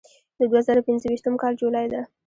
[0.37, 2.01] د دوه زره پنځه ویشتم کال جولای ده.